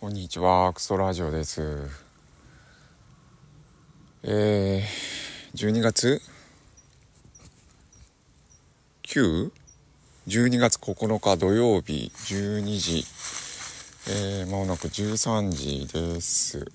[0.00, 1.60] こんにちは、クソラジオです。
[4.22, 6.22] えー、12月
[9.02, 13.04] ？9?12 月9日土曜日12時、
[14.08, 16.70] えー、まもなく13時です。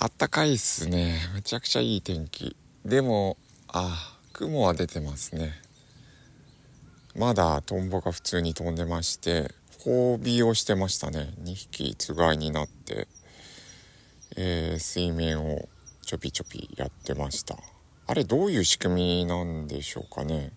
[0.00, 1.20] あったかいっすね。
[1.32, 2.56] めちゃくちゃいい天気。
[2.84, 3.36] でも、
[3.68, 5.52] あ、雲は出てますね。
[7.14, 9.54] まだトンボが普通に飛んでまして、
[9.84, 11.34] 交尾をしてましたね。
[11.42, 13.08] 2匹つがいになって、
[14.36, 15.68] えー、水面を
[16.02, 17.56] ちょぴちょぴやってました。
[18.06, 20.52] あれどういう仕組みなんでしょうかね。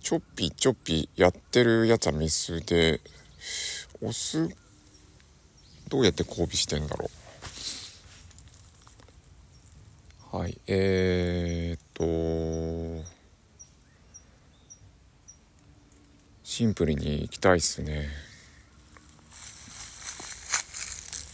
[0.00, 3.00] ちょっぴちょっぴやってるやつはメスで
[4.00, 4.48] オス
[5.88, 7.10] どうやって交尾してんだろ
[10.32, 10.36] う。
[10.36, 12.04] はいえー、っと
[16.64, 18.08] シンプルにいきたいっすね。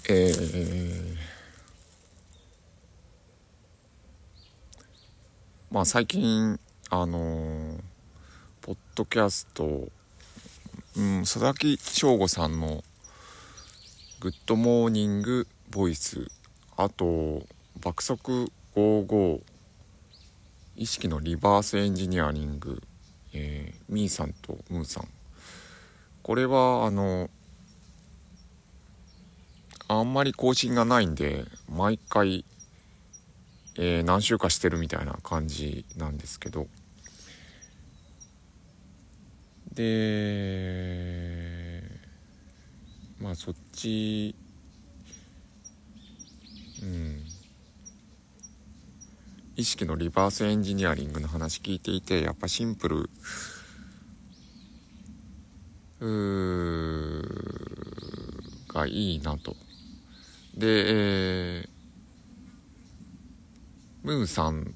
[0.09, 1.17] えー、
[5.71, 6.59] まあ最近
[6.91, 7.81] あのー、
[8.61, 9.87] ポッドキャスト、
[10.97, 12.83] うん、佐々木翔吾さんの
[14.19, 16.27] 「グッドモーニングボイス」
[16.77, 17.47] あと
[17.81, 19.43] 「爆速55」
[20.75, 22.83] 意識のリバースエンジニアリング。
[23.33, 25.20] えー、みーさんとムーさん。
[26.23, 27.31] これはあの
[29.89, 32.45] あんまり更新がないんで毎回、
[33.77, 36.69] えー、何週かしてるみたいな感じなんですけど。
[39.73, 40.13] で
[43.21, 44.35] まあそっち
[46.83, 47.23] うん。
[49.57, 53.11] 意識のリバースエンジニアリングの話聞いていてやっぱシンプル
[58.69, 59.55] がいいなと。
[60.57, 61.69] で、えー、
[64.03, 64.75] ムーンさん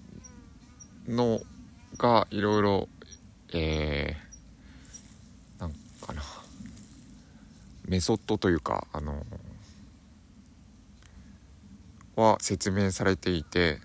[1.08, 1.40] の
[1.96, 2.88] がいろいろ、
[3.52, 6.22] えー、なんかな、
[7.86, 9.24] メソッドというか、あの、
[12.16, 13.80] は説明されていて、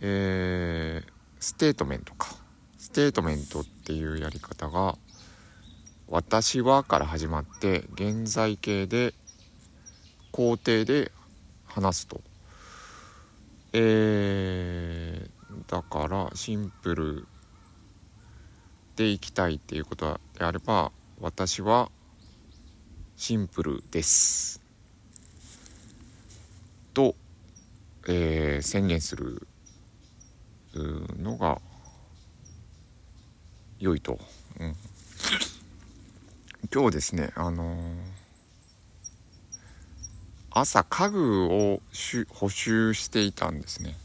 [0.00, 2.36] えー、ステートメントか
[2.78, 4.96] ステートメントっていうやり方が
[6.08, 9.14] 「私は」から始まって現在形で
[10.32, 11.12] 肯定で
[11.66, 12.20] 話すと。
[13.72, 17.26] えー、だからシンプル
[18.94, 21.90] でいきたいっていうことであれば私は
[23.16, 24.60] シンプルです。
[26.94, 27.14] と、
[28.08, 29.46] えー、宣言する
[31.18, 31.60] のが
[33.78, 34.18] 良いと、
[34.58, 34.74] うん、
[36.76, 37.78] 今日ですねあのー、
[40.50, 41.80] 朝家具を
[42.28, 43.96] 補修していたんですね。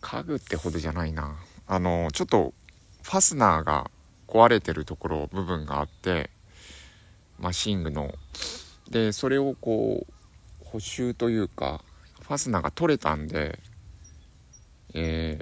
[0.00, 1.36] 家具ってほどじゃないな。
[1.66, 2.54] あのー、ちょっと
[3.02, 3.90] ファスナーが
[4.26, 6.30] 壊れてるところ部分があって
[7.38, 8.14] マシングの。
[8.90, 11.84] でそれをこう補修というか
[12.22, 13.58] ファスナーが取れたんで、
[14.94, 15.38] え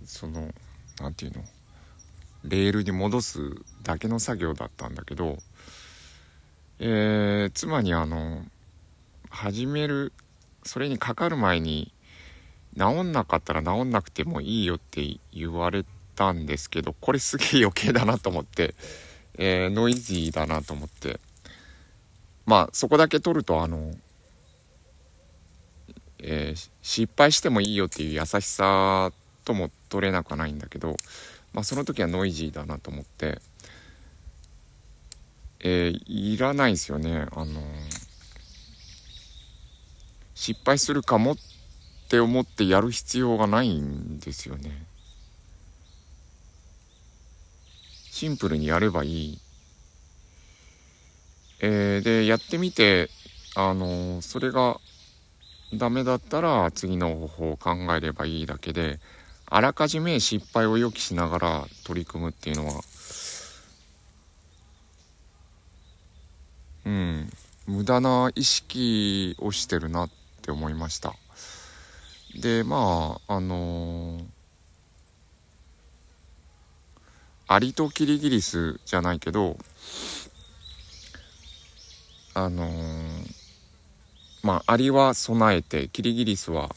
[0.00, 0.54] ー、その、
[1.00, 1.44] 何て言うの、
[2.48, 3.38] レールに戻す
[3.82, 5.38] だけの作業だったんだけど、
[6.80, 8.44] えー、妻にあの、
[9.30, 10.12] 始める、
[10.62, 11.92] それにかかる前に、
[12.76, 18.74] 治んなかったら治んなくてもいいよって言われたんですけど、これすげえ余計だなと思って、
[19.36, 21.20] えー、ノイジーだなと思って、
[22.46, 23.94] まあそこだけ取るとあの、
[26.20, 29.12] えー、失敗してもいいよっていう優しさ
[29.44, 30.96] とも取れなくはないんだけど、
[31.52, 33.40] まあ、その時はノイジーだなと思って、
[35.60, 37.26] えー、いらないですよね。
[37.32, 37.64] あのー、
[40.34, 41.36] 失敗するかもっ
[42.08, 44.86] て思ってやる必要がないんですよね。
[48.10, 49.38] シンプルにやればいい。
[51.60, 53.10] えー、で、やってみて、
[53.54, 54.78] あのそれが
[55.74, 59.00] ダメだったら次の方法を考えればいいだけで
[59.50, 62.80] あらかじめ失敗を予期しながら取り組むっていうのは
[66.86, 67.30] うん
[67.66, 70.10] 無駄な意識をしてるなっ
[70.42, 71.14] て思いました。
[72.40, 74.24] でまああのー、
[77.46, 79.56] アリとキリギリスじゃないけど
[82.34, 83.38] あのー
[84.42, 86.70] まあ、アリは備えて、キリギリスは、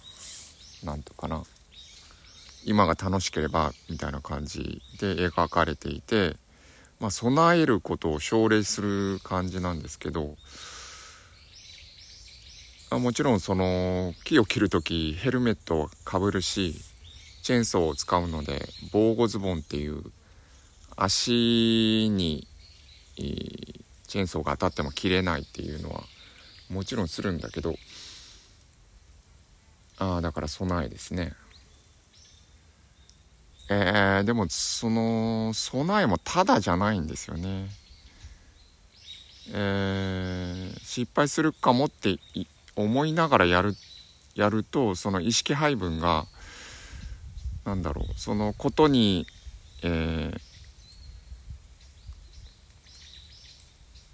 [0.83, 1.43] なんとかな、
[2.65, 6.35] 今が楽しければみたいな感じで描かれていて、
[6.99, 10.35] まあ、備えることを奨励する感じなんですけど
[12.91, 16.75] あもちろんその木を切る時ヘルメットをかぶるし
[17.41, 20.03] チェーンソーを使うので防護ズボンっていう
[20.95, 22.47] 足に
[23.15, 26.03] チェーンソーが当たっても切れないっていうのは
[26.69, 27.75] もちろんするんだけど
[29.97, 31.33] ああだから備えですね。
[33.73, 37.69] えー、でもその備えもただじゃないんですよね。
[39.53, 42.19] えー、失敗するかもって
[42.75, 43.75] 思いながらやる
[44.35, 46.25] やるとその意識配分が
[47.63, 49.25] なんだろうそのことに、
[49.83, 50.39] えー、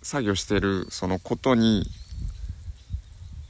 [0.03, 1.89] 作業してるそのことに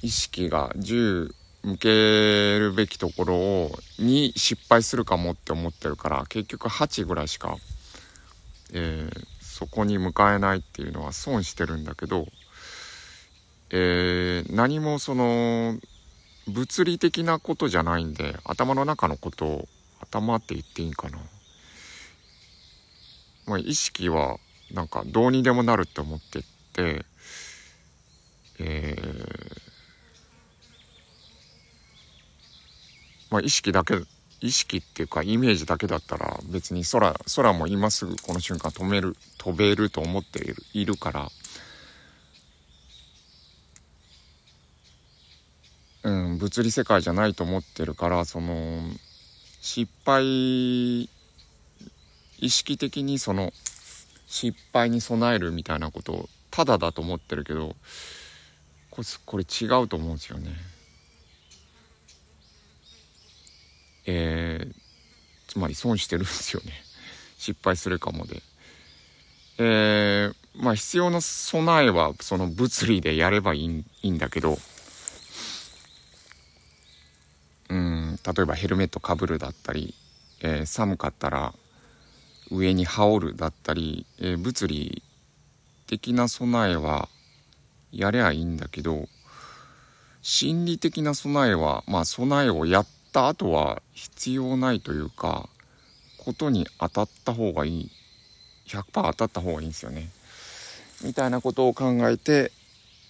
[0.01, 1.33] 意識が10
[1.63, 7.57] 向けるべきところをに失敗するかもって思ってるから結局8ぐらいしか、
[8.73, 12.27] えー、そこに向かえないっていうのは損してるんだけど、
[13.71, 15.77] えー、何もその
[16.47, 19.67] 物理的なことじゃないんで頭の中のことを
[19.99, 21.17] 頭って言っていいんかな、
[23.47, 24.37] まあ、意識は
[24.71, 26.43] なんかどうにでもなるって思ってっ
[26.73, 27.05] て
[28.59, 28.86] えー
[33.37, 34.01] まあ、意識だけ
[34.41, 41.29] 意識っていうかイメージだけだったら別に空空も今すぐこの瞬間止める飛べると思っているいるから
[46.03, 48.81] うん物理世界じゃないと思ってるからその
[49.61, 51.09] 失敗意
[52.41, 53.51] 識的にその
[54.25, 57.75] 失敗に備えるみたいなことをただだと思ってるけど
[58.89, 60.76] これこれ違うと思うんですよね。
[64.07, 64.73] えー、
[65.47, 66.71] つまり損してるんですよね
[67.37, 68.41] 失敗するかもで。
[69.59, 74.59] えー、まあ必要な備えはその物理でやればいいいいんだけど
[77.69, 79.95] うん例えばヘルメットかぶるだったり、
[80.41, 81.55] えー、寒かったら
[82.51, 85.03] 上に羽織るだったり、えー、物理
[85.87, 87.09] 的な備えは
[87.91, 89.07] やりゃいいんだけど
[90.21, 95.49] 心理的な備えはまあ備えをやった後は必要ないというか
[96.19, 97.91] ことに当たった方がいい。
[98.67, 100.11] 100%当たった方がいいんですよね。
[101.03, 102.51] みたいなことを考えて、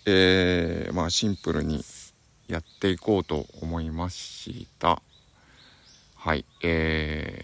[0.06, 1.84] えー、まあシンプルに
[2.48, 5.02] やっていこうと思いました。
[6.16, 7.44] はいえ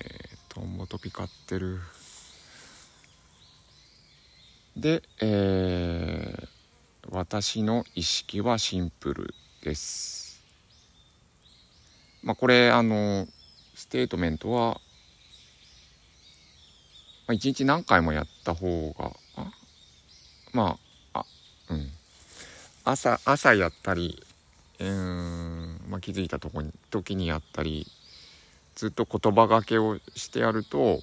[0.49, 1.81] ー、トンボ飛び交ってる。
[4.77, 6.47] で、えー、
[7.09, 9.33] 私の意識はシンプル
[9.63, 10.22] です。
[12.23, 13.27] まあこれあの
[13.75, 14.79] ステートメントは、
[17.27, 19.11] まあ、1日何回もやった方が
[20.53, 20.77] ま
[21.13, 21.25] ああ
[21.69, 21.89] うん。
[22.85, 24.21] 朝朝やったり
[24.79, 27.87] うん、まあ、気づいたとこに時にやったり
[28.75, 30.99] ずっと言葉がけをしてやると、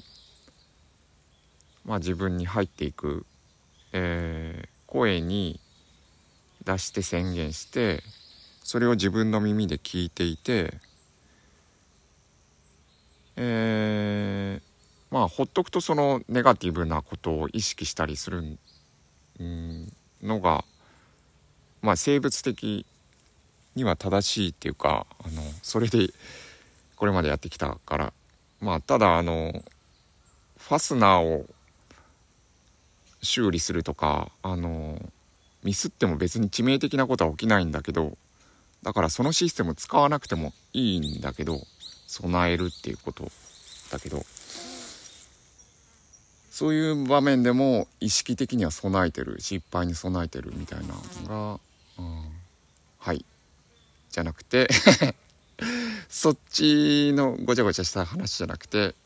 [1.84, 3.24] まあ、自分に入っていく、
[3.92, 5.60] えー、声に
[6.64, 8.02] 出して宣言して
[8.62, 10.74] それを自分の耳で聞いていて、
[13.42, 18.58] えー、まあほっとくとそのネガティブなことを意識したりする
[20.22, 20.64] のが
[21.80, 22.84] まあ生物的
[23.74, 26.08] には正しいっていうかあのそれで
[26.96, 28.12] これまでやってきたから。
[28.60, 29.64] まあただあの
[30.58, 31.46] ファスナーを
[33.22, 35.00] 修理するとかあの
[35.64, 38.16] ミスっても別に致命的なことは起きないんだけど
[38.82, 41.60] だからそのシステム使わなくてもいいんだけど
[42.10, 43.30] 備えるっていうこと
[43.92, 44.24] だけど
[46.50, 50.88] そういう場面でも意識的には備えてる失敗に備えてるみたいな
[51.28, 51.60] のが、
[51.98, 52.24] うん、
[52.98, 53.24] はい。
[54.10, 54.68] じゃなくて
[56.10, 58.96] そっちのごちゃごちゃした話じゃなくて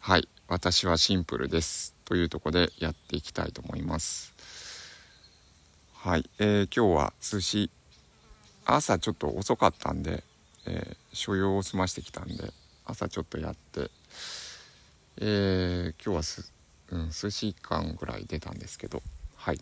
[0.00, 4.32] はい私はシンプルですというとこでやっていきたいと思います。
[5.92, 7.70] はい、えー、今日は寿司。
[8.66, 10.22] 朝ちょっと遅かったんで、
[10.66, 12.52] えー、所要を済ましてきたんで
[12.86, 13.90] 朝ちょっとやって
[15.18, 16.52] えー、今日はす、
[16.90, 19.02] うん、数時間ぐらい出たんですけど
[19.36, 19.60] はい。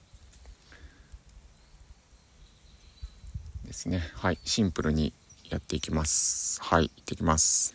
[3.65, 4.01] ですね。
[4.15, 4.39] はい。
[4.45, 5.13] シンプルに
[5.49, 6.61] やっていきます。
[6.63, 6.85] はい。
[6.85, 7.75] 行ってきます。